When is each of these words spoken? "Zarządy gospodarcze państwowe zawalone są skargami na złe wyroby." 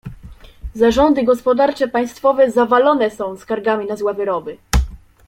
"Zarządy 0.73 1.23
gospodarcze 1.23 1.87
państwowe 1.87 2.51
zawalone 2.51 3.09
są 3.09 3.37
skargami 3.37 3.85
na 3.85 3.95
złe 3.95 4.13
wyroby." 4.13 4.57